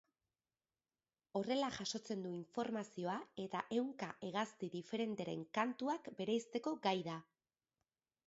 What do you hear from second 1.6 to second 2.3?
jasotzen du